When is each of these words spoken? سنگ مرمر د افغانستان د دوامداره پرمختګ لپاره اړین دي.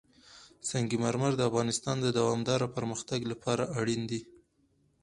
سنگ 0.69 0.89
مرمر 1.03 1.31
د 1.37 1.41
افغانستان 1.49 1.97
د 2.01 2.07
دوامداره 2.19 2.67
پرمختګ 2.77 3.19
لپاره 3.31 3.63
اړین 3.79 4.01
دي. 4.11 4.21